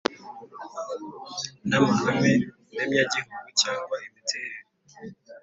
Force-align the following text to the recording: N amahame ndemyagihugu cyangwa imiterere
N 1.69 1.71
amahame 1.77 2.33
ndemyagihugu 2.71 3.47
cyangwa 3.61 3.95
imiterere 4.07 4.57